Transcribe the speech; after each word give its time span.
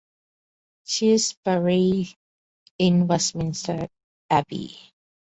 She 0.83 1.11
is 1.11 1.33
buried 1.45 2.07
in 2.79 3.05
Westminster 3.05 3.87
Abbey. 4.31 4.75